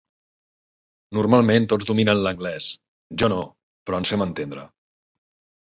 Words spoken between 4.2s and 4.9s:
entendre.